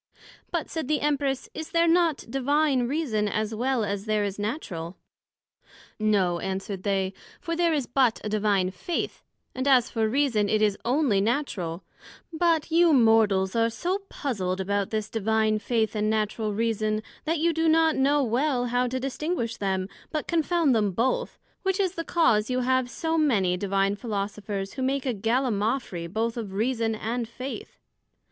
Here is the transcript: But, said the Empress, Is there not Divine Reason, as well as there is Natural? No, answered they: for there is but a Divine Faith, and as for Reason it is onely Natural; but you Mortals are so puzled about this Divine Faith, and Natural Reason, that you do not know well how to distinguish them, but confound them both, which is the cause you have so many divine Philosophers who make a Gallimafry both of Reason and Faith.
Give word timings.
But, 0.49 0.67
said 0.67 0.87
the 0.87 1.01
Empress, 1.01 1.47
Is 1.53 1.69
there 1.69 1.87
not 1.87 2.25
Divine 2.27 2.87
Reason, 2.87 3.27
as 3.27 3.53
well 3.53 3.83
as 3.83 4.05
there 4.05 4.23
is 4.23 4.39
Natural? 4.39 4.97
No, 5.99 6.39
answered 6.39 6.81
they: 6.81 7.13
for 7.39 7.55
there 7.55 7.71
is 7.71 7.85
but 7.85 8.19
a 8.23 8.27
Divine 8.29 8.71
Faith, 8.71 9.21
and 9.53 9.67
as 9.67 9.91
for 9.91 10.09
Reason 10.09 10.49
it 10.49 10.59
is 10.59 10.75
onely 10.83 11.21
Natural; 11.21 11.83
but 12.33 12.71
you 12.71 12.93
Mortals 12.93 13.55
are 13.55 13.69
so 13.69 13.99
puzled 14.09 14.59
about 14.59 14.89
this 14.89 15.07
Divine 15.07 15.59
Faith, 15.59 15.95
and 15.95 16.09
Natural 16.09 16.51
Reason, 16.51 17.03
that 17.25 17.37
you 17.37 17.53
do 17.53 17.69
not 17.69 17.95
know 17.95 18.23
well 18.23 18.65
how 18.73 18.87
to 18.87 18.99
distinguish 18.99 19.57
them, 19.57 19.87
but 20.09 20.25
confound 20.27 20.73
them 20.73 20.93
both, 20.93 21.37
which 21.61 21.79
is 21.79 21.91
the 21.91 22.03
cause 22.03 22.49
you 22.49 22.61
have 22.61 22.89
so 22.89 23.19
many 23.19 23.55
divine 23.55 23.95
Philosophers 23.95 24.73
who 24.73 24.81
make 24.81 25.05
a 25.05 25.13
Gallimafry 25.13 26.11
both 26.11 26.37
of 26.37 26.53
Reason 26.53 26.95
and 26.95 27.29
Faith. 27.29 27.77